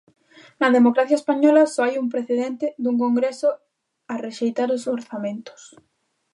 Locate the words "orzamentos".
4.95-5.61